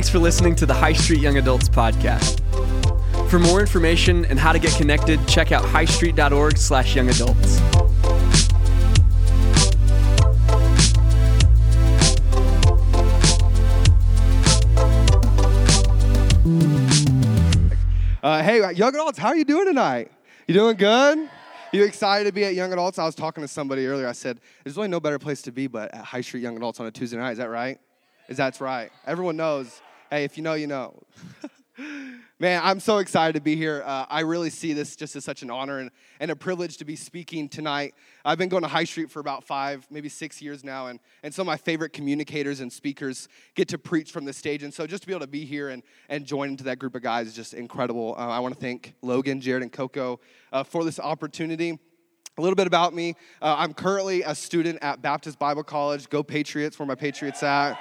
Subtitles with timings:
[0.00, 2.40] Thanks for listening to the High Street Young Adults podcast.
[3.28, 7.60] For more information and how to get connected, check out highstreet.org slash young adults.
[18.22, 20.10] Uh, hey, young adults, how are you doing tonight?
[20.48, 21.28] You doing good?
[21.74, 22.98] You excited to be at Young Adults?
[22.98, 24.08] I was talking to somebody earlier.
[24.08, 26.80] I said, there's really no better place to be but at High Street Young Adults
[26.80, 27.32] on a Tuesday night.
[27.32, 27.78] Is that right?
[28.30, 28.90] Is that's right?
[29.06, 29.82] Everyone knows.
[30.10, 31.00] Hey, if you know, you know.
[32.40, 33.84] Man, I'm so excited to be here.
[33.86, 36.84] Uh, I really see this just as such an honor and, and a privilege to
[36.84, 37.94] be speaking tonight.
[38.24, 41.32] I've been going to High Street for about five, maybe six years now, and, and
[41.32, 44.64] some of my favorite communicators and speakers get to preach from the stage.
[44.64, 46.96] And so just to be able to be here and, and join into that group
[46.96, 48.16] of guys is just incredible.
[48.18, 50.18] Uh, I want to thank Logan, Jared, and Coco
[50.52, 51.78] uh, for this opportunity.
[52.36, 56.08] A little bit about me uh, I'm currently a student at Baptist Bible College.
[56.08, 57.78] Go Patriots, where my Patriots at.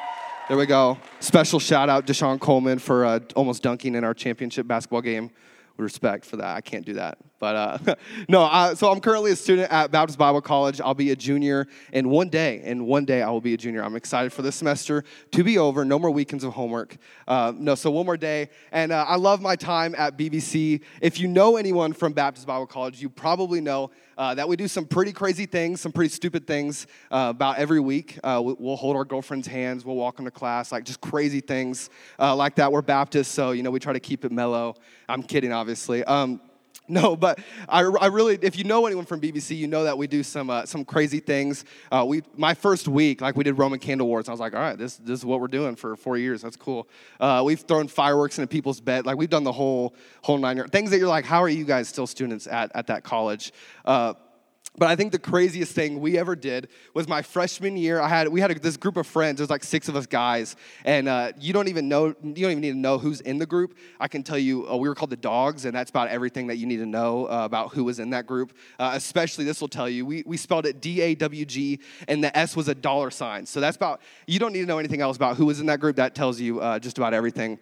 [0.50, 0.97] There we go.
[1.19, 5.30] Special shout out Deshaun Coleman for uh, almost dunking in our championship basketball game.
[5.78, 6.58] With respect for that.
[6.58, 7.19] I can't do that.
[7.39, 7.95] But uh,
[8.27, 10.81] no, uh, so I'm currently a student at Baptist Bible College.
[10.81, 12.61] I'll be a junior in one day.
[12.63, 13.81] In one day, I will be a junior.
[13.83, 15.85] I'm excited for this semester to be over.
[15.85, 16.97] No more weekends of homework.
[17.27, 18.49] Uh, no, so one more day.
[18.71, 20.81] And uh, I love my time at BBC.
[21.01, 24.67] If you know anyone from Baptist Bible College, you probably know uh, that we do
[24.67, 28.19] some pretty crazy things, some pretty stupid things about every week.
[28.23, 32.69] we'll hold our girlfriends' hands, we'll walk into class, like just crazy things like that.
[32.69, 34.75] We're Baptist, so you know we try to keep it mellow.
[35.07, 36.03] I'm kidding, obviously.
[36.03, 36.41] Um,
[36.91, 40.07] no, but I, I really, if you know anyone from BBC, you know that we
[40.07, 41.63] do some uh, some crazy things.
[41.91, 44.27] Uh, we my first week, like we did Roman candle wars.
[44.27, 46.41] I was like, all right, this this is what we're doing for four years.
[46.41, 46.89] That's cool.
[47.19, 49.05] Uh, we've thrown fireworks into people's bed.
[49.05, 50.67] Like we've done the whole whole nine.
[50.69, 53.53] Things that you're like, how are you guys still students at at that college?
[54.80, 57.99] But I think the craziest thing we ever did was my freshman year.
[57.99, 59.37] I had we had a, this group of friends.
[59.37, 60.55] There's like six of us guys,
[60.86, 63.45] and uh, you don't even know you don't even need to know who's in the
[63.45, 63.77] group.
[63.99, 66.55] I can tell you uh, we were called the Dogs, and that's about everything that
[66.55, 68.53] you need to know uh, about who was in that group.
[68.80, 72.23] Uh, especially this will tell you we we spelled it D A W G, and
[72.23, 73.45] the S was a dollar sign.
[73.45, 75.82] So that's about you don't need to know anything else about who was in that
[75.82, 75.98] group.
[75.98, 77.59] That tells you uh, just about everything.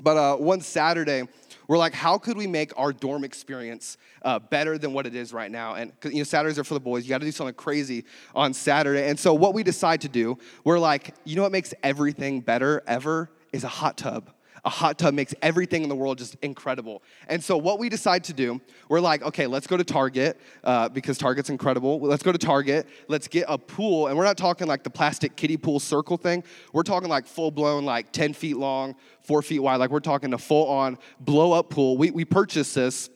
[0.00, 1.28] But uh, one Saturday,
[1.68, 5.32] we're like, how could we make our dorm experience uh, better than what it is
[5.32, 5.74] right now?
[5.74, 7.04] And you know, Saturdays are for the boys.
[7.04, 8.04] You got to do something crazy
[8.34, 9.08] on Saturday.
[9.08, 12.82] And so what we decide to do, we're like, you know what makes everything better
[12.86, 14.30] ever is a hot tub
[14.64, 17.02] a hot tub makes everything in the world just incredible.
[17.28, 20.88] And so, what we decide to do, we're like, okay, let's go to Target uh,
[20.88, 22.00] because Target's incredible.
[22.00, 22.86] Let's go to Target.
[23.08, 24.06] Let's get a pool.
[24.06, 26.44] And we're not talking like the plastic kiddie pool circle thing.
[26.72, 29.76] We're talking like full blown, like 10 feet long, four feet wide.
[29.76, 31.96] Like, we're talking a full on blow up pool.
[31.96, 33.10] We, we purchased this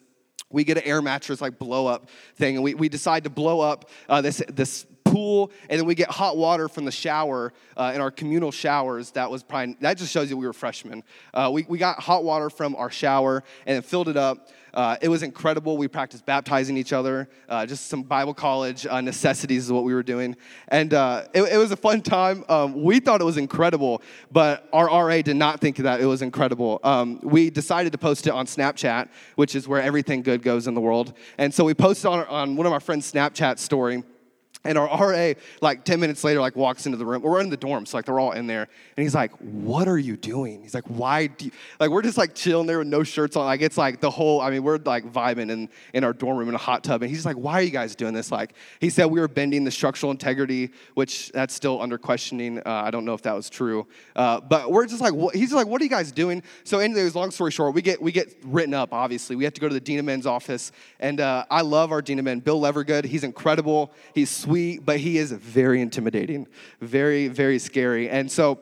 [0.51, 3.61] we get an air mattress like blow up thing and we, we decide to blow
[3.61, 7.93] up uh, this, this pool, and then we get hot water from the shower uh,
[7.95, 9.11] in our communal showers.
[9.13, 11.03] That was probably, that just shows you we were freshmen.
[11.35, 14.49] Uh, we, we got hot water from our shower and filled it up.
[14.75, 15.77] Uh, it was incredible.
[15.77, 19.95] We practiced baptizing each other, uh, just some Bible college uh, necessities is what we
[19.95, 20.37] were doing.
[20.69, 22.45] And uh, it, it, was a fun time.
[22.49, 26.23] Um, we thought it was incredible, but our RA did not think that it was
[26.23, 26.81] incredible.
[26.85, 30.75] Um, we decided to post it on Snapchat, which is where everything good goes in
[30.75, 31.15] the world.
[31.39, 34.05] And so we posted on, on one of our friends' Snapchat story.
[34.65, 37.23] And our RA, like 10 minutes later, like walks into the room.
[37.23, 38.69] We're in the dorm, so like they're all in there.
[38.97, 40.63] And he's like, What are you doing?
[40.63, 43.45] He's like, Why do you like we're just like chilling there with no shirts on.
[43.45, 46.49] Like it's like the whole, I mean, we're like vibing in, in our dorm room
[46.49, 47.03] in a hot tub.
[47.03, 48.33] And he's like, Why are you guys doing this?
[48.33, 52.59] Like he said we were bending the structural integrity, which that's still under questioning.
[52.59, 53.87] Uh, I don't know if that was true.
[54.17, 55.37] Uh, but we're just like, what?
[55.37, 56.43] he's like, What are you guys doing?
[56.65, 59.37] So anyways, long story short, we get we get written up, obviously.
[59.37, 60.73] We have to go to the Dean of Men's office.
[60.99, 63.05] And uh, I love our Dean of Men, Bill Levergood.
[63.05, 63.93] He's incredible.
[64.15, 66.47] He's sweet, but he is very intimidating,
[66.81, 68.09] very, very scary.
[68.09, 68.61] And so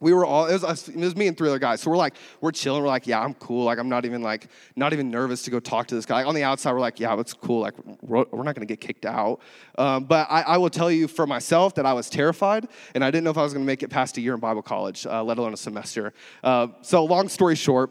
[0.00, 1.82] we were all, it was, us, it was me and three other guys.
[1.82, 2.82] So we're like, we're chilling.
[2.82, 3.64] We're like, yeah, I'm cool.
[3.64, 6.16] Like, I'm not even like, not even nervous to go talk to this guy.
[6.16, 7.60] Like, on the outside, we're like, yeah, it's cool.
[7.60, 9.40] Like, we're, we're not going to get kicked out.
[9.76, 13.10] Um, but I, I, will tell you for myself that I was terrified and I
[13.10, 15.06] didn't know if I was going to make it past a year in Bible college,
[15.06, 16.12] uh, let alone a semester.
[16.42, 17.90] Uh, so long story short,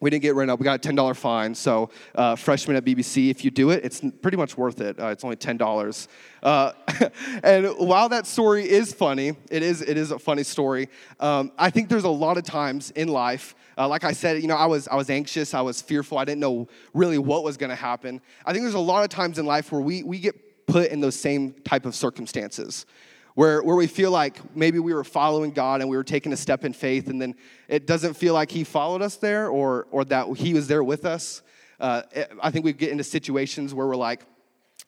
[0.00, 0.58] we didn't get written up.
[0.58, 1.54] We got a $10 fine.
[1.54, 4.98] So, uh, freshmen at BBC, if you do it, it's pretty much worth it.
[4.98, 6.08] Uh, it's only $10.
[6.42, 6.72] Uh,
[7.44, 10.88] and while that story is funny, it is, it is a funny story,
[11.20, 14.48] um, I think there's a lot of times in life, uh, like I said, you
[14.48, 17.56] know, I was, I was anxious, I was fearful, I didn't know really what was
[17.56, 18.20] going to happen.
[18.44, 21.00] I think there's a lot of times in life where we, we get put in
[21.00, 22.86] those same type of circumstances
[23.34, 26.36] where, where we feel like maybe we were following God and we were taking a
[26.36, 27.34] step in faith, and then
[27.68, 31.04] it doesn't feel like He followed us there or, or that He was there with
[31.04, 31.42] us.
[31.80, 32.02] Uh,
[32.40, 34.24] I think we get into situations where we're like,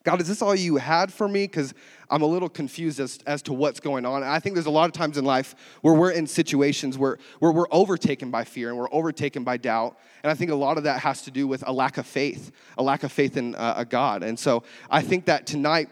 [0.05, 1.45] God, is this all you had for me?
[1.45, 1.73] Because
[2.11, 4.23] I'm a little confused as, as to what's going on.
[4.23, 7.19] And I think there's a lot of times in life where we're in situations where,
[7.39, 9.97] where we're overtaken by fear and we're overtaken by doubt.
[10.23, 12.53] And I think a lot of that has to do with a lack of faith,
[12.77, 14.23] a lack of faith in uh, a God.
[14.23, 15.89] And so I think that tonight,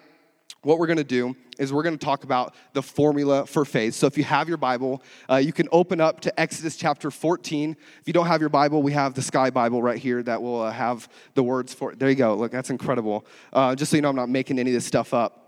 [0.63, 3.95] what we're going to do is we're going to talk about the formula for faith.
[3.95, 7.77] So if you have your Bible, uh, you can open up to Exodus chapter 14.
[8.01, 10.63] If you don't have your Bible, we have the Sky Bible right here that will
[10.63, 11.99] uh, have the words for it.
[11.99, 12.35] There you go.
[12.35, 13.27] Look, that's incredible.
[13.53, 15.43] Uh, just so you know, I'm not making any of this stuff up.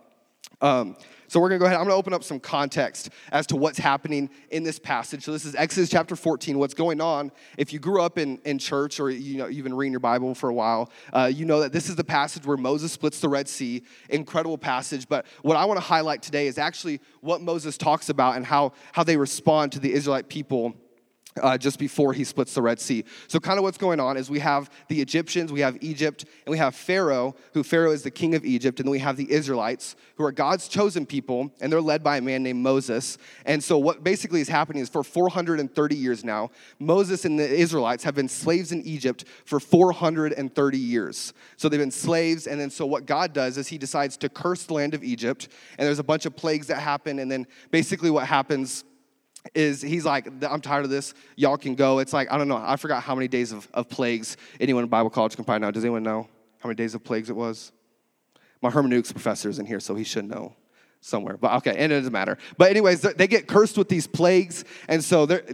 [0.61, 0.97] Um,
[1.29, 1.79] so we're going to go ahead.
[1.79, 5.25] I'm going to open up some context as to what's happening in this passage.
[5.25, 6.59] So this is Exodus chapter 14.
[6.59, 7.33] What's going on?
[7.57, 10.35] If you grew up in, in church or you know you've been reading your Bible
[10.35, 13.29] for a while, uh, you know that this is the passage where Moses splits the
[13.29, 13.83] Red Sea.
[14.11, 15.09] Incredible passage.
[15.09, 18.73] But what I want to highlight today is actually what Moses talks about and how
[18.93, 20.75] how they respond to the Israelite people
[21.43, 23.05] uh, just before he splits the Red Sea.
[23.27, 26.51] So, kind of what's going on is we have the Egyptians, we have Egypt, and
[26.51, 29.31] we have Pharaoh, who Pharaoh is the king of Egypt, and then we have the
[29.31, 33.19] Israelites, who are God's chosen people, and they're led by a man named Moses.
[33.47, 38.05] And so, what basically is happening is for 430 years now, Moses and the Israelites
[38.05, 41.33] have been slaves in Egypt for 430 years.
[41.57, 44.65] So, they've been slaves, and then so what God does is he decides to curse
[44.65, 45.49] the land of Egypt,
[45.79, 48.85] and there's a bunch of plagues that happen, and then basically what happens
[49.55, 51.15] is he's like, I'm tired of this.
[51.37, 51.99] Y'all can go.
[51.99, 52.57] It's like, I don't know.
[52.57, 55.71] I forgot how many days of, of plagues anyone in Bible college can probably know.
[55.71, 56.29] Does anyone know
[56.61, 57.73] how many days of plagues it was?
[58.63, 60.55] My hermeneutics professor is in here, so he should know
[61.05, 61.37] somewhere.
[61.37, 62.39] But okay, and it doesn't matter.
[62.57, 65.45] But anyways, they get cursed with these plagues, and so they're,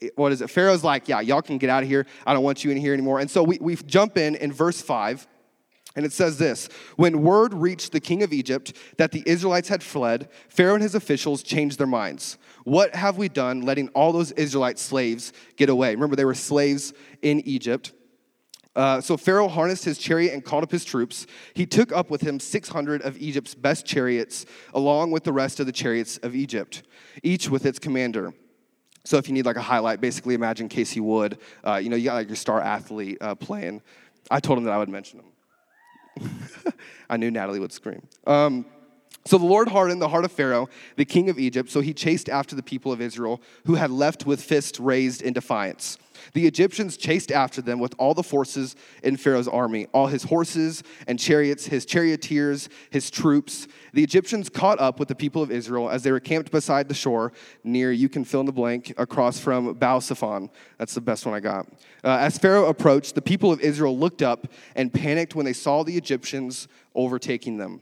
[0.00, 0.48] eh, what is it?
[0.48, 2.06] Pharaoh's like, yeah, y'all can get out of here.
[2.24, 3.18] I don't want you in here anymore.
[3.18, 5.26] And so we, we jump in in verse five.
[5.94, 9.82] And it says this When word reached the king of Egypt that the Israelites had
[9.82, 12.38] fled, Pharaoh and his officials changed their minds.
[12.64, 15.94] What have we done letting all those Israelite slaves get away?
[15.94, 16.92] Remember, they were slaves
[17.22, 17.92] in Egypt.
[18.74, 21.26] Uh, so Pharaoh harnessed his chariot and called up his troops.
[21.54, 25.66] He took up with him 600 of Egypt's best chariots, along with the rest of
[25.66, 26.82] the chariots of Egypt,
[27.22, 28.32] each with its commander.
[29.04, 31.38] So if you need like a highlight, basically imagine Casey Wood.
[31.66, 33.82] Uh, you know, you got like your star athlete uh, playing.
[34.30, 36.32] I told him that I would mention him.
[37.10, 38.02] I knew Natalie would scream.
[38.26, 38.64] Um,
[39.24, 42.28] so the Lord hardened the heart of Pharaoh, the king of Egypt, so he chased
[42.28, 45.98] after the people of Israel, who had left with fists raised in defiance.
[46.34, 50.82] The Egyptians chased after them with all the forces in Pharaoh's army, all his horses
[51.06, 53.66] and chariots, his charioteers, his troops.
[53.92, 56.94] The Egyptians caught up with the people of Israel as they were camped beside the
[56.94, 57.32] shore
[57.64, 60.50] near, you can fill in the blank, across from Baal Zephon.
[60.78, 61.66] That's the best one I got.
[62.04, 65.82] Uh, as Pharaoh approached, the people of Israel looked up and panicked when they saw
[65.82, 67.80] the Egyptians overtaking them.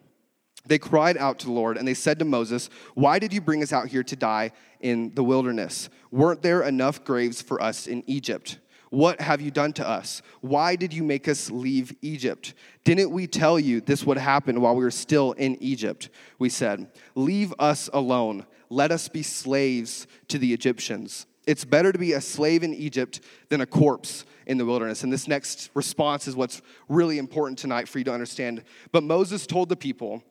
[0.70, 3.60] They cried out to the Lord and they said to Moses, Why did you bring
[3.60, 5.90] us out here to die in the wilderness?
[6.12, 8.60] Weren't there enough graves for us in Egypt?
[8.90, 10.22] What have you done to us?
[10.42, 12.54] Why did you make us leave Egypt?
[12.84, 16.08] Didn't we tell you this would happen while we were still in Egypt?
[16.38, 18.46] We said, Leave us alone.
[18.68, 21.26] Let us be slaves to the Egyptians.
[21.48, 25.02] It's better to be a slave in Egypt than a corpse in the wilderness.
[25.02, 28.62] And this next response is what's really important tonight for you to understand.
[28.92, 30.22] But Moses told the people,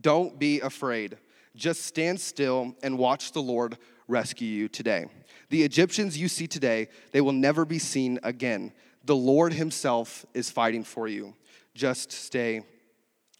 [0.00, 1.18] don't be afraid.
[1.54, 3.78] Just stand still and watch the Lord
[4.08, 5.06] rescue you today.
[5.48, 8.72] The Egyptians you see today, they will never be seen again.
[9.04, 11.34] The Lord Himself is fighting for you.
[11.74, 12.62] Just stay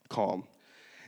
[0.08, 0.44] calm.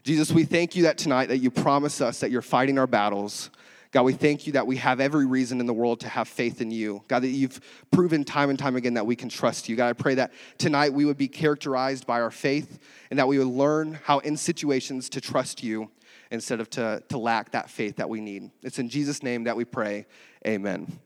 [0.03, 3.51] Jesus, we thank you that tonight that you promise us that you're fighting our battles.
[3.91, 6.61] God, we thank you that we have every reason in the world to have faith
[6.61, 7.03] in you.
[7.09, 9.77] God, that you've proven time and time again that we can trust you.
[9.77, 12.79] God, I pray that tonight we would be characterized by our faith
[13.11, 15.91] and that we would learn how in situations to trust you
[16.31, 18.51] instead of to, to lack that faith that we need.
[18.63, 20.07] It's in Jesus' name that we pray.
[20.47, 21.01] Amen.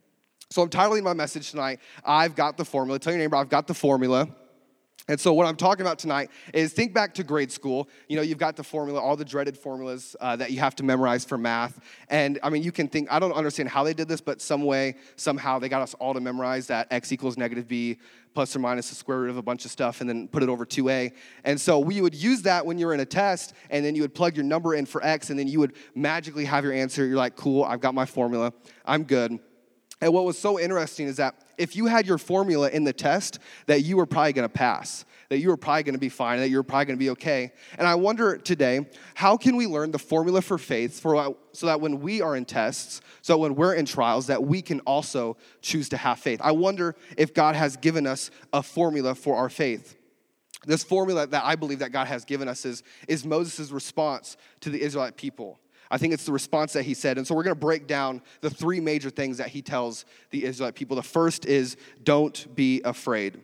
[0.50, 2.98] So I'm titling my message tonight, I've Got the Formula.
[2.98, 4.28] Tell your neighbor, I've got the formula.
[5.09, 7.88] And so, what I'm talking about tonight is think back to grade school.
[8.09, 10.85] You know, you've got the formula, all the dreaded formulas uh, that you have to
[10.85, 11.80] memorize for math.
[12.09, 14.62] And I mean, you can think, I don't understand how they did this, but some
[14.62, 17.99] way, somehow, they got us all to memorize that x equals negative b
[18.32, 20.49] plus or minus the square root of a bunch of stuff and then put it
[20.49, 21.12] over 2a.
[21.44, 24.02] And so, we would use that when you were in a test, and then you
[24.02, 27.04] would plug your number in for x, and then you would magically have your answer.
[27.04, 28.52] You're like, cool, I've got my formula,
[28.87, 29.40] I'm good.
[30.02, 33.38] And what was so interesting is that if you had your formula in the test,
[33.66, 36.40] that you were probably going to pass, that you were probably going to be fine,
[36.40, 37.52] that you were probably going to be okay.
[37.78, 41.80] And I wonder today, how can we learn the formula for faith for, so that
[41.80, 45.88] when we are in tests, so when we're in trials, that we can also choose
[45.90, 46.40] to have faith?
[46.42, 49.97] I wonder if God has given us a formula for our faith.
[50.66, 54.71] This formula that I believe that God has given us is, is Moses' response to
[54.71, 55.61] the Israelite people.
[55.92, 57.18] I think it's the response that he said.
[57.18, 60.44] And so we're going to break down the three major things that he tells the
[60.44, 60.96] Israelite people.
[60.96, 63.38] The first is don't be afraid.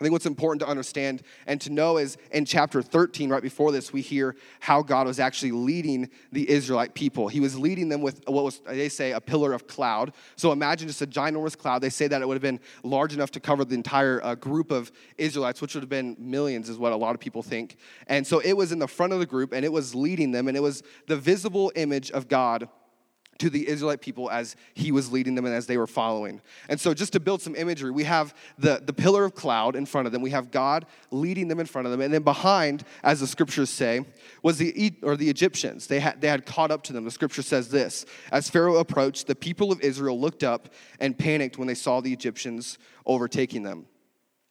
[0.00, 3.70] I think what's important to understand and to know is in chapter 13, right before
[3.70, 7.28] this, we hear how God was actually leading the Israelite people.
[7.28, 10.14] He was leading them with what was, they say, a pillar of cloud.
[10.36, 11.82] So imagine just a ginormous cloud.
[11.82, 14.70] They say that it would have been large enough to cover the entire uh, group
[14.70, 17.76] of Israelites, which would have been millions, is what a lot of people think.
[18.06, 20.48] And so it was in the front of the group and it was leading them,
[20.48, 22.70] and it was the visible image of God
[23.40, 26.40] to the Israelite people as he was leading them and as they were following.
[26.68, 29.86] And so, just to build some imagery, we have the, the pillar of cloud in
[29.86, 30.22] front of them.
[30.22, 32.00] We have God leading them in front of them.
[32.00, 34.04] And then behind, as the scriptures say,
[34.42, 35.86] was the, or the Egyptians.
[35.86, 37.04] They had, they had caught up to them.
[37.04, 41.58] The scripture says this As Pharaoh approached, the people of Israel looked up and panicked
[41.58, 43.86] when they saw the Egyptians overtaking them.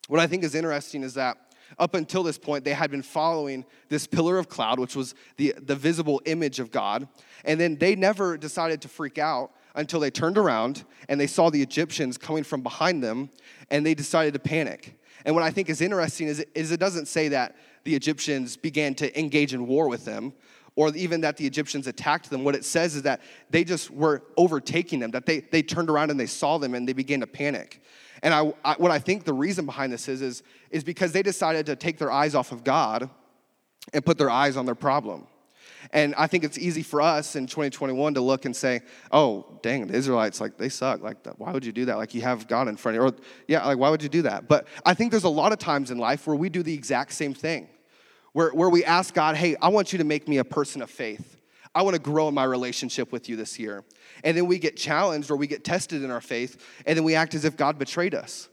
[0.07, 1.37] What I think is interesting is that
[1.77, 5.53] up until this point, they had been following this pillar of cloud, which was the,
[5.57, 7.07] the visible image of God.
[7.45, 11.49] And then they never decided to freak out until they turned around and they saw
[11.49, 13.29] the Egyptians coming from behind them
[13.69, 14.99] and they decided to panic.
[15.25, 19.19] And what I think is interesting is, it doesn't say that the Egyptians began to
[19.19, 20.33] engage in war with them
[20.75, 22.43] or even that the Egyptians attacked them.
[22.43, 26.09] What it says is that they just were overtaking them, that they, they turned around
[26.09, 27.81] and they saw them and they began to panic.
[28.23, 31.23] And I, I, what I think the reason behind this is, is, is because they
[31.23, 33.09] decided to take their eyes off of God
[33.93, 35.27] and put their eyes on their problem.
[35.91, 39.87] And I think it's easy for us in 2021 to look and say, oh, dang,
[39.87, 41.01] the Israelites, like, they suck.
[41.01, 41.97] Like, why would you do that?
[41.97, 43.09] Like, you have God in front of you.
[43.09, 43.15] Or,
[43.47, 44.47] yeah, like, why would you do that?
[44.47, 47.13] But I think there's a lot of times in life where we do the exact
[47.13, 47.67] same thing,
[48.33, 50.89] where, where we ask God, hey, I want you to make me a person of
[50.89, 51.38] faith.
[51.75, 53.83] I want to grow in my relationship with you this year.
[54.23, 57.15] And then we get challenged or we get tested in our faith, and then we
[57.15, 58.49] act as if God betrayed us.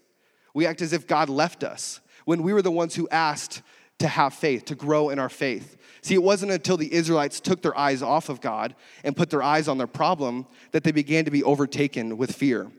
[0.55, 3.63] We act as if God left us when we were the ones who asked
[3.99, 5.77] to have faith, to grow in our faith.
[6.03, 9.43] See, it wasn't until the Israelites took their eyes off of God and put their
[9.43, 12.71] eyes on their problem that they began to be overtaken with fear.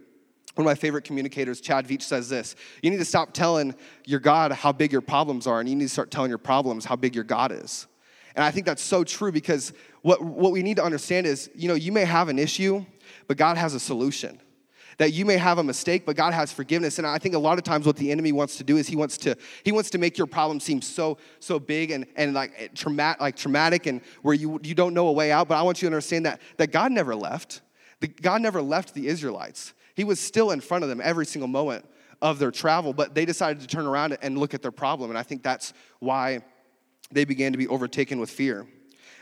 [0.56, 3.76] One of my favorite communicators, Chad Veach, says this You need to stop telling
[4.06, 6.86] your God how big your problems are, and you need to start telling your problems
[6.86, 7.88] how big your God is.
[8.36, 9.74] And I think that's so true because
[10.08, 12.86] what, what we need to understand is, you know, you may have an issue,
[13.28, 14.40] but God has a solution.
[15.00, 16.98] That you may have a mistake, but God has forgiveness.
[16.98, 18.96] And I think a lot of times what the enemy wants to do is he
[18.96, 19.36] wants to
[19.66, 23.20] he wants to make your problem seem so so big and and like eh, traumatic
[23.20, 25.50] like traumatic and where you you don't know a way out.
[25.50, 27.60] But I want you to understand that that God never left.
[28.00, 29.74] The, God never left the Israelites.
[29.94, 31.86] He was still in front of them every single moment
[32.22, 35.12] of their travel, but they decided to turn around and look at their problem.
[35.12, 36.44] And I think that's why
[37.12, 38.66] they began to be overtaken with fear.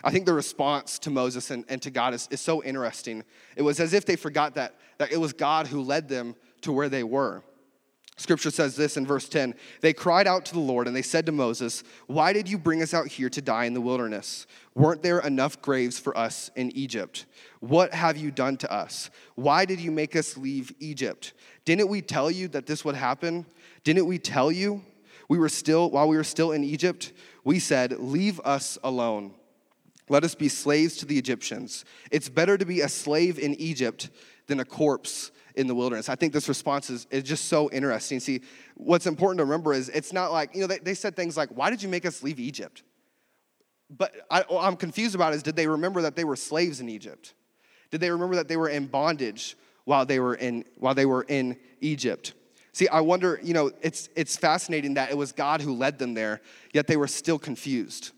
[0.06, 3.24] I think the response to Moses and, and to God is, is so interesting.
[3.56, 6.72] It was as if they forgot that, that it was God who led them to
[6.72, 7.44] where they were.
[8.16, 11.26] Scripture says this in verse 10 They cried out to the Lord and they said
[11.26, 14.46] to Moses, Why did you bring us out here to die in the wilderness?
[14.76, 17.26] Weren't there enough graves for us in Egypt?
[17.60, 19.10] What have you done to us?
[19.34, 21.34] Why did you make us leave Egypt?
[21.66, 23.48] Didn't we tell you that this would happen?
[23.84, 24.84] Didn't we tell you
[25.28, 27.12] we were still while we were still in Egypt?
[27.44, 29.34] We said, Leave us alone.
[30.10, 31.84] Let us be slaves to the Egyptians.
[32.12, 34.10] It's better to be a slave in Egypt
[34.48, 36.10] than a corpse in the wilderness.
[36.10, 38.20] I think this response is, is just so interesting.
[38.20, 38.42] See,
[38.76, 41.50] what's important to remember is it's not like, you know, they, they said things like,
[41.50, 42.84] Why did you make us leave Egypt?
[43.90, 47.34] But I, I'm confused about is did they remember that they were slaves in Egypt?
[47.92, 51.24] Did they remember that they were in bondage while they were in, while they were
[51.28, 52.34] in Egypt?
[52.74, 56.14] See, I wonder, you know, it's, it's fascinating that it was God who led them
[56.14, 56.42] there,
[56.74, 58.12] yet they were still confused.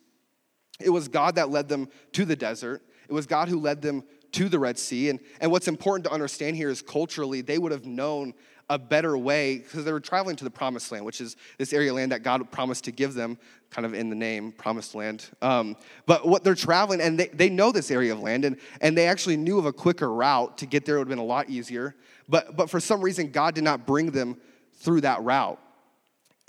[0.79, 2.81] It was God that led them to the desert.
[3.09, 4.03] It was God who led them
[4.33, 5.09] to the Red Sea.
[5.09, 8.33] And, and what's important to understand here is culturally, they would have known
[8.69, 11.89] a better way because they were traveling to the promised land, which is this area
[11.89, 13.37] of land that God promised to give them,
[13.69, 15.29] kind of in the name, promised land.
[15.41, 18.97] Um, but what they're traveling, and they, they know this area of land, and, and
[18.97, 21.23] they actually knew of a quicker route to get there, it would have been a
[21.23, 21.95] lot easier.
[22.27, 24.37] But, but for some reason, God did not bring them
[24.73, 25.59] through that route.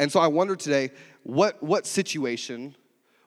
[0.01, 0.91] And so I wonder today,
[1.23, 2.75] what, what situation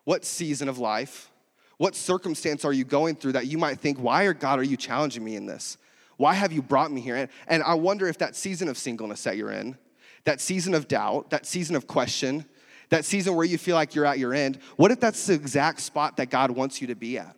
[0.04, 1.32] what season of life,
[1.78, 4.78] what circumstance are you going through that you might think, why, are, God, are you
[4.78, 5.78] challenging me in this?
[6.18, 7.16] Why have you brought me here?
[7.16, 9.78] And, and I wonder if that season of singleness that you're in,
[10.26, 12.46] that season of doubt, that season of question,
[12.90, 15.80] that season where you feel like you're at your end, what if that's the exact
[15.80, 17.36] spot that God wants you to be at?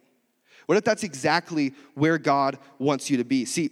[0.65, 3.45] What if that's exactly where God wants you to be?
[3.45, 3.71] See,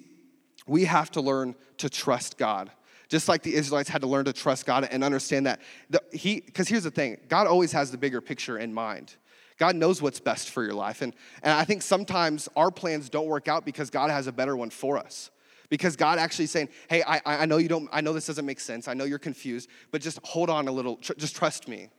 [0.68, 2.72] we have to learn to trust God.
[3.12, 6.39] Just like the Israelites had to learn to trust God and understand that the, He,
[6.39, 9.18] because here's the thing God always has the bigger picture in mind.
[9.58, 11.01] God knows what's best for your life.
[11.01, 11.13] And,
[11.44, 14.70] and I think sometimes our plans don't work out because God has a better one
[14.70, 15.30] for us.
[15.70, 18.62] Because God actually saying, hey, I, I know you don't, I know this doesn't make
[18.62, 18.88] sense.
[18.88, 20.96] I know you're confused, but just hold on a little.
[20.96, 21.89] Tr- just trust me.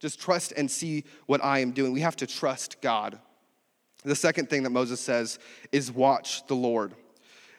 [0.00, 1.92] Just trust and see what I am doing.
[1.92, 3.20] We have to trust God.
[4.04, 5.38] The second thing that Moses says
[5.70, 6.94] is watch the Lord.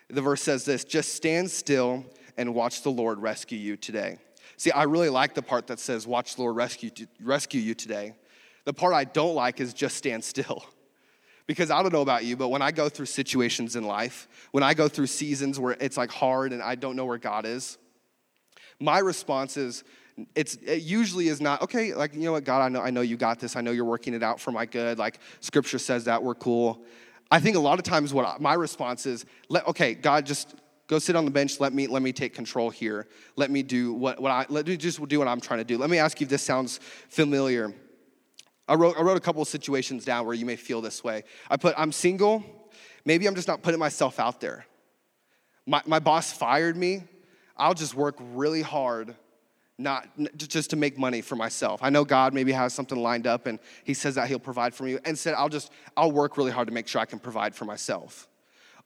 [0.10, 2.05] The verse says this just stand still
[2.38, 4.18] and watch the Lord rescue you today.
[4.58, 8.13] See, I really like the part that says, Watch the Lord rescue, rescue you today.
[8.66, 10.66] The part I don't like is just stand still.
[11.46, 14.63] Because I don't know about you, but when I go through situations in life, when
[14.63, 17.78] I go through seasons where it's like hard and I don't know where God is,
[18.80, 19.84] my response is,
[20.36, 23.02] it's it usually is not okay like you know what god i know i know
[23.02, 26.06] you got this i know you're working it out for my good like scripture says
[26.06, 26.84] that we're cool
[27.32, 30.56] i think a lot of times what I, my response is let okay god just
[30.88, 33.94] go sit on the bench let me let me take control here let me do
[33.94, 36.20] what, what i let me just do what i'm trying to do let me ask
[36.20, 37.74] you if this sounds familiar
[38.68, 41.24] I wrote, I wrote a couple of situations down where you may feel this way.
[41.50, 42.44] I put, I'm single.
[43.06, 44.66] Maybe I'm just not putting myself out there.
[45.66, 47.04] My, my boss fired me.
[47.58, 49.16] I'll just work really hard
[49.78, 51.82] not just to make money for myself.
[51.84, 54.84] I know God maybe has something lined up and he says that he'll provide for
[54.84, 57.56] me and said I'll just I'll work really hard to make sure I can provide
[57.56, 58.28] for myself.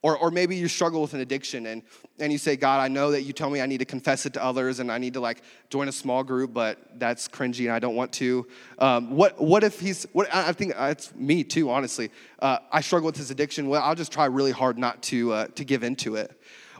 [0.00, 1.82] Or, or maybe you struggle with an addiction and,
[2.20, 4.32] and you say, God, I know that you tell me I need to confess it
[4.34, 7.72] to others and I need to like join a small group, but that's cringy and
[7.72, 8.46] I don't want to.
[8.78, 12.10] Um, what, what if he's, what, I think it's me too, honestly.
[12.38, 13.68] Uh, I struggle with this addiction.
[13.68, 16.30] Well, I'll just try really hard not to, uh, to give into it.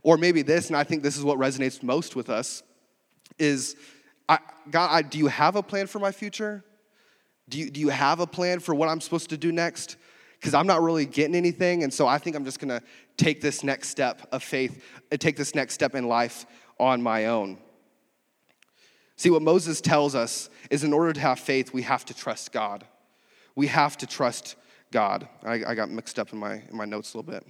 [0.05, 2.63] Or maybe this, and I think this is what resonates most with us,
[3.37, 3.75] is
[4.29, 4.39] I,
[4.71, 6.65] God, I, do you have a plan for my future?
[7.49, 9.97] Do you, do you have a plan for what I'm supposed to do next?
[10.39, 11.83] because I'm not really getting anything.
[11.83, 12.83] And so I think I'm just to
[13.19, 14.83] take this next step of faith,
[15.13, 16.47] uh, take this next step in life
[16.81, 17.59] on my own.
[19.17, 22.53] See, what Moses tells us is in order to have faith, we have to trust
[22.53, 22.87] God.
[23.57, 24.55] We have to trust
[24.93, 25.29] God.
[25.45, 27.45] I, I got mixed up in my, in my notes a little bit.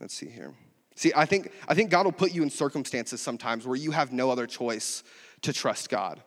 [0.00, 0.54] Let's see here.
[0.94, 4.12] See, I think, I think God will put you in circumstances sometimes where you have
[4.12, 5.02] no other choice
[5.42, 6.22] to trust God.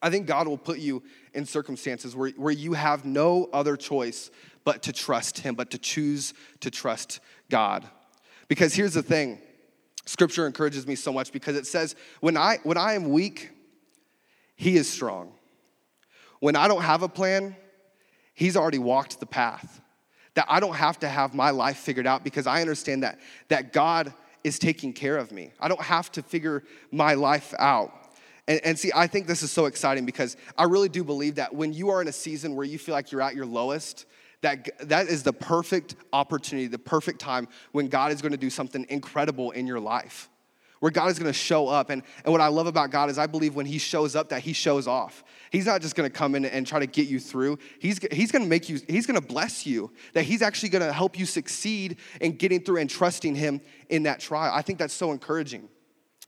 [0.00, 1.02] I think God will put you
[1.34, 4.30] in circumstances where, where you have no other choice
[4.64, 7.86] but to trust Him, but to choose to trust God.
[8.48, 9.38] Because here's the thing
[10.06, 13.50] Scripture encourages me so much because it says, when I, when I am weak,
[14.56, 15.32] He is strong.
[16.40, 17.56] When I don't have a plan,
[18.34, 19.80] He's already walked the path.
[20.34, 23.72] That I don't have to have my life figured out because I understand that, that
[23.72, 25.52] God is taking care of me.
[25.60, 27.92] I don't have to figure my life out.
[28.46, 31.54] And, and, see, I think this is so exciting because I really do believe that
[31.54, 34.04] when you are in a season where you feel like you're at your lowest,
[34.44, 38.50] that, that is the perfect opportunity, the perfect time when God is going to do
[38.50, 40.28] something incredible in your life.
[40.80, 41.88] Where God is going to show up.
[41.88, 44.42] And, and what I love about God is I believe when He shows up, that
[44.42, 45.24] He shows off.
[45.50, 47.58] He's not just going to come in and try to get you through.
[47.78, 49.90] He's, he's going to make you, He's going to bless you.
[50.12, 54.02] That He's actually going to help you succeed in getting through and trusting Him in
[54.02, 54.52] that trial.
[54.54, 55.70] I think that's so encouraging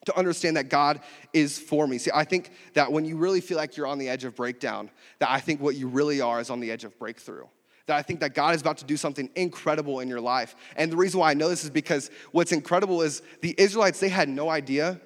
[0.06, 1.00] to understand that God
[1.34, 1.98] is for me.
[1.98, 4.90] See, I think that when you really feel like you're on the edge of breakdown,
[5.18, 7.44] that I think what you really are is on the edge of breakthrough.
[7.86, 10.56] That I think that God is about to do something incredible in your life.
[10.76, 14.08] And the reason why I know this is because what's incredible is the Israelites, they
[14.08, 15.00] had no idea,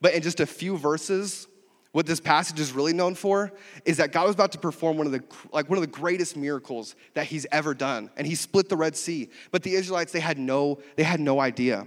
[0.00, 1.48] but in just a few verses,
[1.92, 3.52] what this passage is really known for
[3.86, 6.36] is that God was about to perform one of the like one of the greatest
[6.36, 10.20] miracles that he's ever done and he split the red sea but the israelites they
[10.20, 11.86] had no they had no idea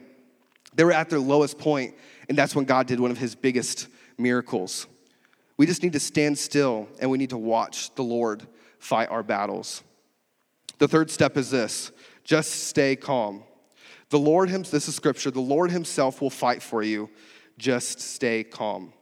[0.74, 1.94] they were at their lowest point
[2.28, 4.88] and that's when God did one of his biggest miracles.
[5.58, 8.46] We just need to stand still and we need to watch the Lord
[8.78, 9.84] fight our battles.
[10.80, 11.92] The third step is this
[12.24, 13.44] just stay calm.
[14.10, 17.10] The Lord, him, this is scripture, the Lord himself will fight for you.
[17.60, 18.94] Just stay calm.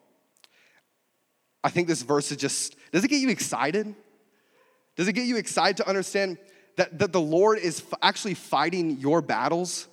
[1.63, 3.95] I think this verse is just, does it get you excited?
[4.95, 6.37] Does it get you excited to understand
[6.75, 9.87] that, that the Lord is actually fighting your battles?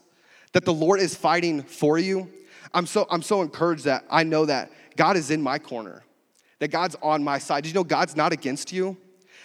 [0.52, 2.30] That the Lord is fighting for you?
[2.72, 6.02] I'm so, I'm so encouraged that I know that God is in my corner,
[6.58, 7.64] that God's on my side.
[7.64, 8.96] Did you know God's not against you?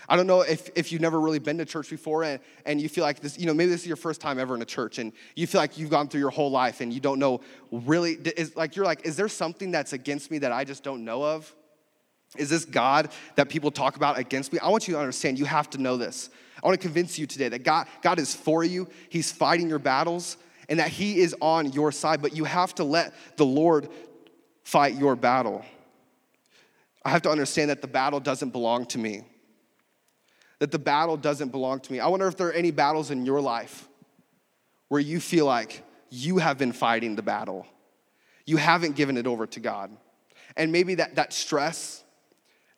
[0.09, 2.89] I don't know if, if you've never really been to church before and, and you
[2.89, 4.97] feel like this, you know, maybe this is your first time ever in a church
[4.97, 7.41] and you feel like you've gone through your whole life and you don't know
[7.71, 11.05] really, is, like you're like, is there something that's against me that I just don't
[11.05, 11.55] know of?
[12.37, 14.57] Is this God that people talk about against me?
[14.59, 16.31] I want you to understand, you have to know this.
[16.63, 19.79] I want to convince you today that God, God is for you, He's fighting your
[19.79, 23.89] battles, and that He is on your side, but you have to let the Lord
[24.63, 25.63] fight your battle.
[27.05, 29.23] I have to understand that the battle doesn't belong to me.
[30.59, 31.99] That the battle doesn't belong to me.
[31.99, 33.87] I wonder if there are any battles in your life
[34.89, 37.65] where you feel like you have been fighting the battle.
[38.45, 39.95] You haven't given it over to God.
[40.57, 42.03] And maybe that, that stress,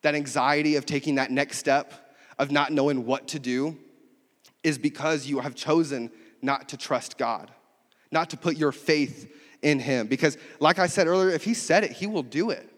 [0.02, 1.92] that anxiety of taking that next step,
[2.38, 3.78] of not knowing what to do,
[4.62, 7.50] is because you have chosen not to trust God
[8.12, 10.06] not to put your faith in Him.
[10.06, 12.68] Because, like I said earlier, if He said it, He will do it.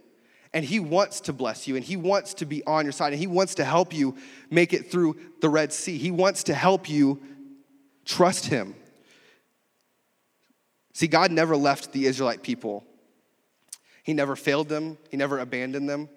[0.55, 3.21] And He wants to bless you, and He wants to be on your side, and
[3.21, 4.17] He wants to help you
[4.51, 5.99] make it through the Red Sea.
[5.99, 7.21] He wants to help you
[8.07, 8.75] trust Him.
[10.95, 12.85] See, God never left the Israelite people.
[14.05, 16.09] He never failed them, He never abandoned them.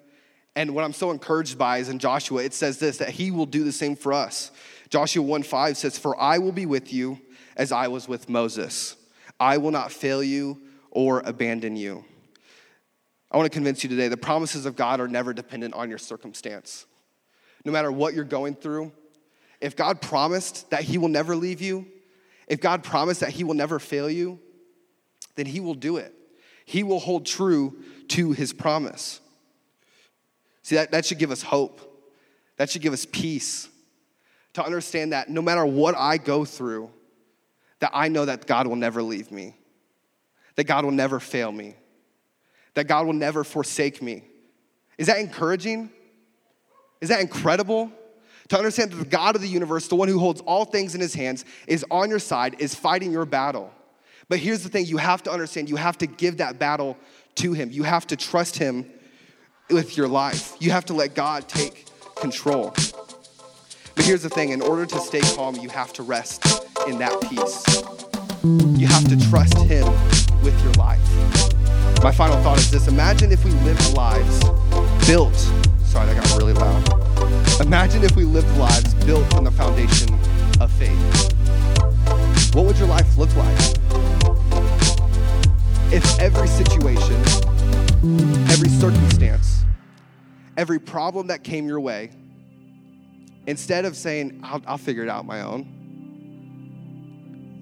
[0.54, 3.46] And what I'm so encouraged by is in Joshua, it says this that He will
[3.46, 4.50] do the same for us.
[4.88, 7.20] Joshua 1 5 says, For I will be with you
[7.56, 8.96] as I was with Moses.
[9.40, 12.04] I will not fail you or abandon you.
[13.30, 15.98] I want to convince you today the promises of God are never dependent on your
[15.98, 16.86] circumstance.
[17.64, 18.92] No matter what you're going through,
[19.60, 21.86] if God promised that He will never leave you,
[22.46, 24.38] if God promised that He will never fail you,
[25.34, 26.14] then He will do it.
[26.64, 29.20] He will hold true to His promise.
[30.62, 31.84] See, that, that should give us hope.
[32.56, 33.68] That should give us peace
[34.54, 36.90] to understand that no matter what I go through,
[37.80, 39.54] that I know that God will never leave me,
[40.56, 41.76] that God will never fail me,
[42.74, 44.24] that God will never forsake me.
[44.96, 45.90] Is that encouraging?
[47.00, 47.92] Is that incredible?
[48.48, 51.00] To understand that the God of the universe, the one who holds all things in
[51.00, 53.72] his hands, is on your side, is fighting your battle.
[54.28, 56.96] But here's the thing you have to understand you have to give that battle
[57.36, 57.70] to him.
[57.70, 58.90] You have to trust him
[59.70, 60.56] with your life.
[60.60, 62.74] You have to let God take control.
[63.94, 66.44] But here's the thing in order to stay calm, you have to rest
[66.86, 67.64] in that peace.
[68.78, 69.84] You have to trust Him
[70.42, 71.37] with your life.
[72.02, 74.40] My final thought is this Imagine if we lived lives
[75.06, 75.34] built,
[75.84, 77.60] sorry, that got really loud.
[77.60, 80.14] Imagine if we lived lives built on the foundation
[80.60, 81.34] of faith.
[82.54, 83.58] What would your life look like?
[85.92, 87.16] If every situation,
[88.50, 89.64] every circumstance,
[90.56, 92.10] every problem that came your way,
[93.48, 95.66] Instead of saying, I'll, I'll figure it out my own,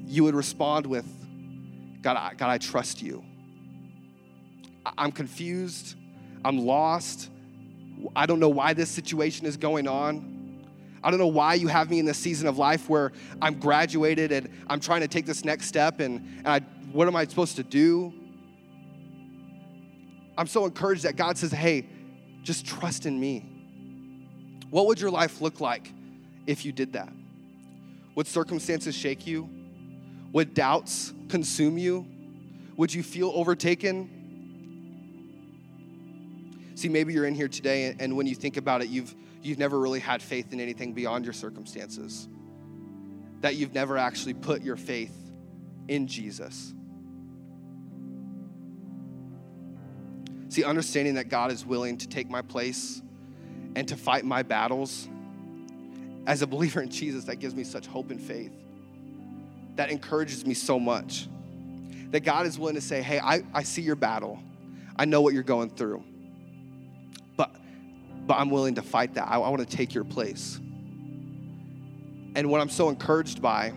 [0.05, 1.07] you would respond with,
[2.03, 3.25] God, I, God, I trust you.
[4.97, 5.97] I'm confused.
[6.45, 7.31] I'm lost.
[8.15, 10.35] I don't know why this situation is going on.
[11.03, 14.33] I don't know why you have me in this season of life where I'm graduated
[14.33, 16.61] and I'm trying to take this next step and, and I,
[16.93, 18.13] what am I supposed to do?
[20.37, 21.87] I'm so encouraged that God says, hey,
[22.43, 23.45] just trust in me.
[24.71, 25.93] What would your life look like
[26.47, 27.13] if you did that?
[28.17, 29.49] Would circumstances shake you?
[30.33, 32.07] Would doubts consume you?
[32.77, 34.16] Would you feel overtaken?
[36.77, 39.81] See, maybe you're in here today, and when you think about it, you've, you've never
[39.81, 42.29] really had faith in anything beyond your circumstances.
[43.41, 45.17] That you've never actually put your faith
[45.89, 46.75] in Jesus.
[50.51, 53.01] See, understanding that God is willing to take my place
[53.75, 55.09] and to fight my battles.
[56.27, 58.53] As a believer in Jesus, that gives me such hope and faith.
[59.77, 61.27] That encourages me so much.
[62.11, 64.39] That God is willing to say, hey, I, I see your battle.
[64.95, 66.05] I know what you're going through.
[68.27, 69.29] But, I'm willing to fight that.
[69.29, 70.59] I, I want to take your place.
[72.35, 73.73] And what I'm so encouraged by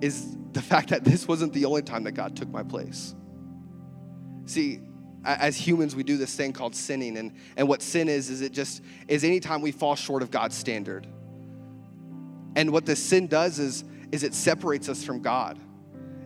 [0.00, 3.14] is the fact that this wasn't the only time that God took my place.
[4.46, 4.80] See,
[5.24, 8.52] as humans we do this thing called sinning and, and what sin is is it
[8.52, 11.06] just is anytime we fall short of god's standard
[12.56, 15.58] and what the sin does is is it separates us from god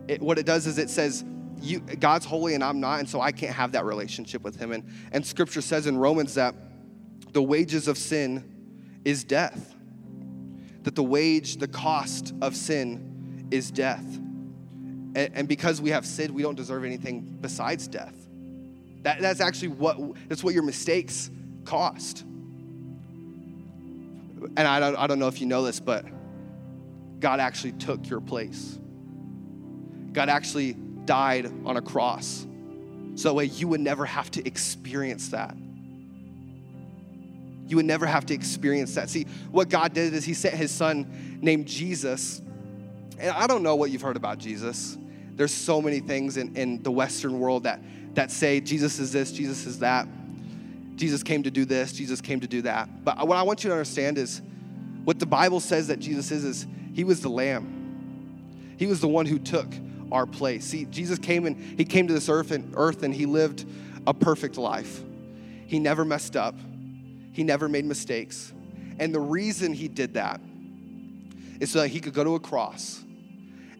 [0.07, 1.23] it, what it does is it says
[1.61, 4.71] you, god's holy and i'm not and so i can't have that relationship with him
[4.71, 6.55] and, and scripture says in romans that
[7.37, 8.43] the wages of sin
[9.05, 9.75] is death
[10.83, 14.05] that the wage the cost of sin is death
[15.15, 18.27] and, and because we have sinned we don't deserve anything besides death
[19.03, 19.97] that, that's actually what
[20.27, 21.29] that's what your mistakes
[21.67, 22.23] cost.
[24.55, 26.05] And I don't, I don't know if you know this, but
[27.19, 28.79] God actually took your place.
[30.13, 30.73] God actually
[31.05, 32.45] died on a cross.
[33.15, 35.55] So that way you would never have to experience that.
[37.67, 39.09] You would never have to experience that.
[39.09, 42.41] See, what God did is He sent His Son named Jesus.
[43.19, 44.97] And I don't know what you've heard about Jesus.
[45.35, 47.81] There's so many things in, in the Western world that
[48.17, 50.07] that say Jesus is this, Jesus is that.
[50.95, 53.05] Jesus came to do this, Jesus came to do that.
[53.05, 54.41] But what I want you to understand is
[55.03, 58.75] what the Bible says that Jesus is is he was the lamb.
[58.79, 59.67] He was the one who took
[60.11, 60.65] our place.
[60.65, 63.65] See, Jesus came and he came to this earth and earth and he lived
[64.07, 65.03] a perfect life.
[65.67, 66.55] He never messed up.
[67.37, 68.51] He never made mistakes.
[68.97, 70.41] And the reason he did that
[71.59, 73.03] is so that he could go to a cross.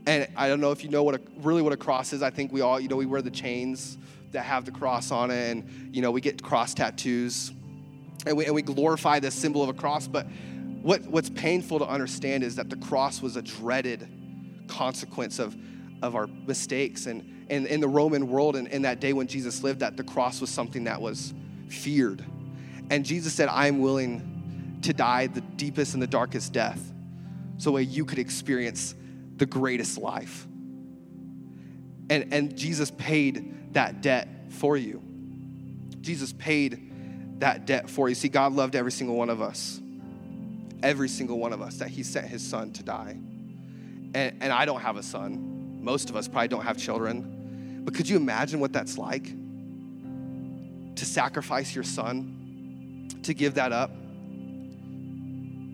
[0.05, 2.21] And I don't know if you know what a, really what a cross is.
[2.21, 3.97] I think we all, you know, we wear the chains
[4.31, 7.51] that have the cross on it, and you know we get cross tattoos,
[8.27, 10.07] and we, and we glorify this symbol of a cross.
[10.07, 10.27] But
[10.83, 14.07] what, what's painful to understand is that the cross was a dreaded
[14.67, 15.57] consequence of,
[16.03, 17.07] of our mistakes.
[17.07, 20.03] And, and in the Roman world, and in that day when Jesus lived, that the
[20.03, 21.33] cross was something that was
[21.69, 22.23] feared.
[22.89, 26.79] And Jesus said, I am willing to die the deepest and the darkest death
[27.57, 28.95] so that you could experience
[29.37, 30.47] the greatest life.
[32.09, 35.01] And, and Jesus paid that debt for you.
[36.01, 38.15] Jesus paid that debt for you.
[38.15, 39.81] See, God loved every single one of us.
[40.83, 43.17] Every single one of us that He sent His Son to die.
[44.13, 45.79] And, and I don't have a son.
[45.81, 47.81] Most of us probably don't have children.
[47.83, 49.33] But could you imagine what that's like?
[50.95, 52.36] To sacrifice your son,
[53.27, 53.91] to give that up,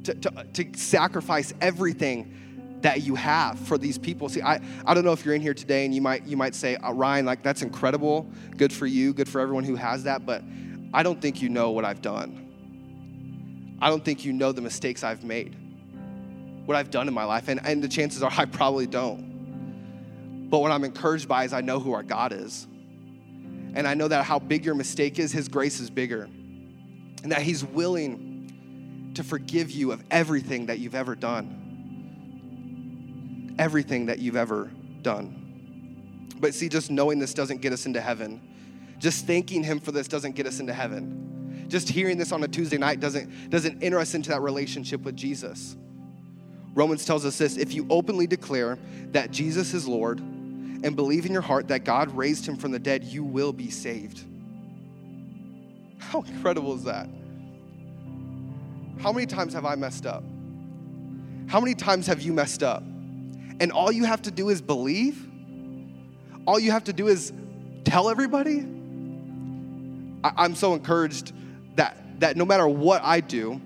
[0.03, 4.27] to, to, to sacrifice everything that you have for these people.
[4.29, 6.53] See, I, I don't know if you're in here today and you might you might
[6.53, 10.25] say, uh, Ryan, like that's incredible, good for you, good for everyone who has that,
[10.25, 10.43] but
[10.93, 13.77] I don't think you know what I've done.
[13.81, 15.55] I don't think you know the mistakes I've made,
[16.65, 20.49] what I've done in my life, and, and the chances are I probably don't.
[20.49, 22.67] But what I'm encouraged by is I know who our God is.
[23.75, 26.29] And I know that how big your mistake is, His grace is bigger.
[27.23, 31.63] And that He's willing to forgive you of everything that you've ever done
[33.59, 36.29] everything that you've ever done.
[36.39, 38.41] But see, just knowing this doesn't get us into heaven.
[38.99, 41.65] Just thanking Him for this doesn't get us into heaven.
[41.67, 45.15] Just hearing this on a Tuesday night doesn't, doesn't enter us into that relationship with
[45.15, 45.75] Jesus.
[46.73, 48.77] Romans tells us this if you openly declare
[49.11, 52.79] that Jesus is Lord and believe in your heart that God raised him from the
[52.79, 54.25] dead, you will be saved.
[56.13, 57.09] How incredible is that?
[59.01, 60.23] How many times have I messed up?
[61.47, 62.83] How many times have you messed up?
[63.59, 65.27] and all you have to do is believe,
[66.45, 67.31] all you have to do is
[67.85, 68.59] tell everybody.
[70.23, 71.33] I, am so encouraged
[71.75, 73.61] that, that no matter what I do,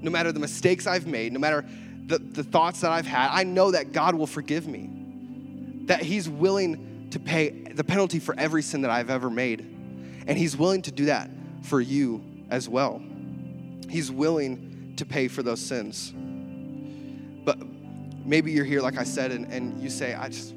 [0.00, 1.64] no matter the mistakes I've made, no matter
[2.06, 4.90] the, the thoughts that I've had, I know that God will forgive me.
[5.86, 9.60] That He's willing to pay the penalty for every sin that I've ever made.
[10.26, 11.30] And He's willing to do that
[11.66, 13.02] for you as well.
[13.88, 16.12] He's willing to pay for those sins.
[17.44, 17.58] But
[18.24, 20.52] maybe you're here, like I said, and, and you say, I just,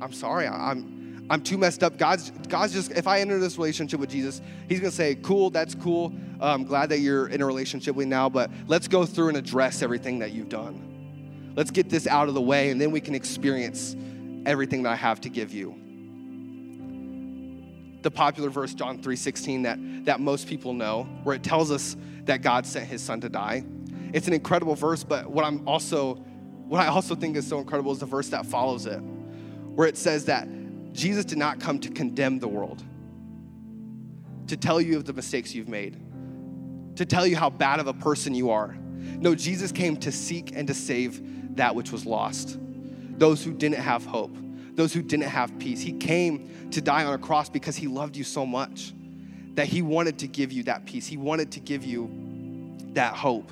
[0.00, 1.98] I'm sorry, I'm, I'm too messed up.
[1.98, 5.74] God's, God's just, if I enter this relationship with Jesus, He's gonna say, cool, that's
[5.74, 6.12] cool.
[6.40, 9.82] I'm glad that you're in a relationship with now, but let's go through and address
[9.82, 11.52] everything that you've done.
[11.54, 13.94] Let's get this out of the way, and then we can experience
[14.46, 15.76] everything that I have to give you.
[18.02, 22.42] The popular verse, John 3:16, that, that most people know, where it tells us that
[22.42, 23.64] God sent his son to die.
[24.12, 26.22] It's an incredible verse, but what I'm also
[26.72, 29.98] what I also think is so incredible is the verse that follows it, where it
[29.98, 30.48] says that
[30.92, 32.82] Jesus did not come to condemn the world,
[34.46, 36.00] to tell you of the mistakes you've made,
[36.96, 38.74] to tell you how bad of a person you are.
[38.96, 42.58] No, Jesus came to seek and to save that which was lost,
[43.18, 44.34] those who didn't have hope,
[44.74, 45.80] those who didn't have peace.
[45.80, 48.94] He came to die on a cross because he loved you so much
[49.54, 51.06] that he wanted to give you that peace.
[51.06, 52.10] He wanted to give you
[52.94, 53.50] that hope.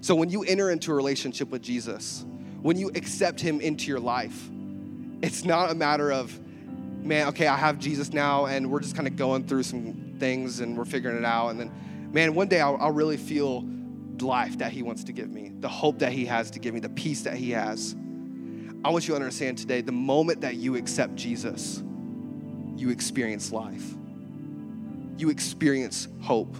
[0.00, 2.24] So when you enter into a relationship with Jesus,
[2.62, 4.48] when you accept him into your life,
[5.22, 6.38] it's not a matter of,
[7.02, 10.60] man, okay, I have Jesus now, and we're just kind of going through some things
[10.60, 11.48] and we're figuring it out.
[11.48, 11.72] And then,
[12.12, 13.64] man, one day I'll, I'll really feel
[14.24, 16.80] life that he wants to give me, the hope that he has to give me,
[16.80, 17.94] the peace that he has.
[18.86, 21.82] I want you to understand today the moment that you accept Jesus,
[22.76, 23.82] you experience life.
[25.18, 26.56] You experience hope.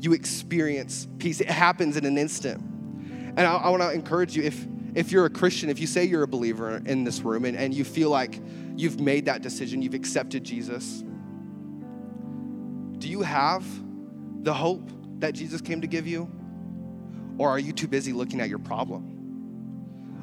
[0.00, 1.40] You experience peace.
[1.40, 2.60] It happens in an instant.
[2.60, 6.02] And I, I want to encourage you if, if you're a Christian, if you say
[6.02, 8.40] you're a believer in this room and, and you feel like
[8.74, 11.04] you've made that decision, you've accepted Jesus,
[12.98, 13.64] do you have
[14.42, 16.28] the hope that Jesus came to give you?
[17.38, 19.11] Or are you too busy looking at your problem?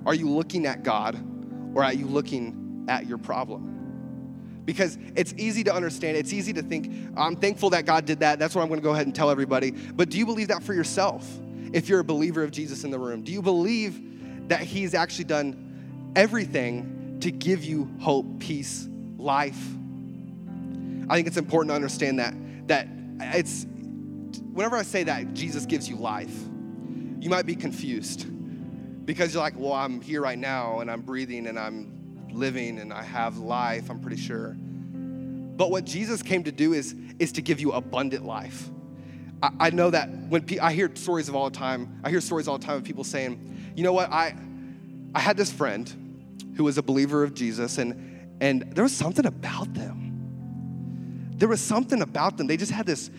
[0.10, 1.16] Are you looking at God
[1.74, 4.64] or are you looking at your problem?
[4.66, 8.40] Because it's easy to understand, it's easy to think, I'm thankful that God did that.
[8.40, 9.72] That's what I'm going to go ahead and tell everybody.
[9.72, 11.26] But do you believe that for yourself?
[11.74, 13.22] if you're a believer of Jesus in the room?
[13.22, 19.62] Do you believe that He's actually done everything to give you hope, peace, life?
[21.10, 22.34] I think it's important to understand that
[22.68, 22.88] that
[23.36, 23.66] it's
[24.54, 26.34] whenever I say that Jesus gives you life,
[27.20, 28.28] you might be confused
[29.10, 32.94] because you're like, well, I'm here right now and I'm breathing and I'm living and
[32.94, 34.56] I have life, I'm pretty sure.
[34.56, 38.70] But what Jesus came to do is, is to give you abundant life.
[39.42, 42.22] I, I know that when pe- I hear stories of all the time, I hear
[42.22, 44.36] stories all the time of people saying, you know what, I,
[45.16, 45.92] I had this friend
[46.56, 51.32] who was a believer of Jesus, and, and there was something about them.
[51.36, 52.46] There was something about them.
[52.46, 53.10] They just had this,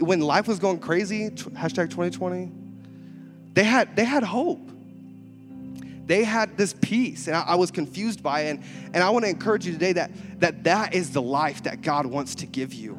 [0.00, 2.52] when life was going crazy, hashtag 2020,
[3.54, 4.66] they had, they had hope.
[6.10, 8.50] They had this peace, and I, I was confused by it.
[8.50, 11.82] And, and I want to encourage you today that, that that is the life that
[11.82, 12.98] God wants to give you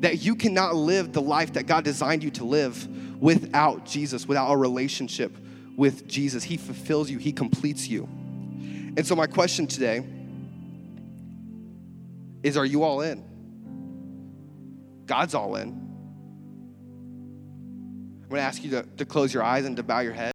[0.00, 2.86] that you cannot live the life that God designed you to live
[3.18, 5.34] without Jesus, without a relationship
[5.74, 6.44] with Jesus.
[6.44, 8.04] He fulfills you, He completes you.
[8.04, 10.06] And so, my question today
[12.42, 13.24] is Are you all in?
[15.06, 15.68] God's all in.
[18.22, 20.26] I'm going to ask you to, to close your eyes and to bow your head.